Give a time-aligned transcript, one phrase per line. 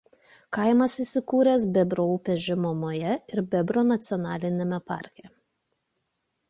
[0.55, 5.29] Kaimas įsikūręs Bebro upės žemumoje ir Bebro nacionaliniame parke.